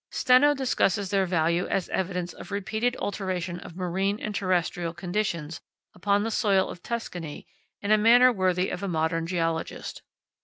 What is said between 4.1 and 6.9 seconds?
and terrestrial conditions upon the soil of